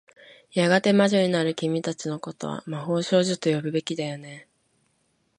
[0.51, 4.47] やがて魔女になる君たちの事は、魔法少女と呼ぶべきだよね。